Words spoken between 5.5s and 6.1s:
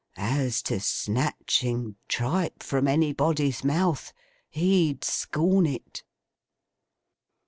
it!